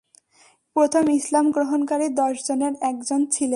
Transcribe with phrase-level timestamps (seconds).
[0.75, 3.49] প্রথম ইসলাম গ্রহণকারী দশজনের একজন ছিলেন।